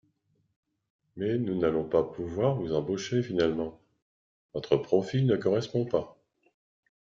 [1.15, 3.79] mais nous n’allons pas pouvoir vous embaucher finalement,
[4.55, 6.19] votre profil ne correspond pas.